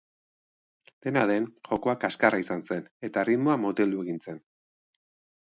[1.07, 4.43] Dena den, jokoa kaskarra izan zen eta erritmoa moteldu egin zen.